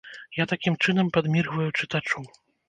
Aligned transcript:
Я 0.37 0.45
такім 0.53 0.77
чынам 0.85 1.11
падміргваю 1.19 1.69
чытачу. 1.79 2.25